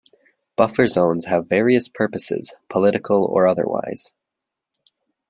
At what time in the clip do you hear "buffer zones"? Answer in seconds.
0.55-1.25